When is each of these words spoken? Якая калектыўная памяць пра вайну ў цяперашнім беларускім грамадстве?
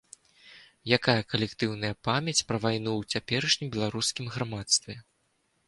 Якая 0.97 1.21
калектыўная 1.33 1.91
памяць 2.09 2.35
пра 2.53 2.57
вайну 2.65 2.91
ў 2.97 3.03
цяперашнім 3.19 3.73
беларускім 3.79 4.25
грамадстве? 4.35 5.01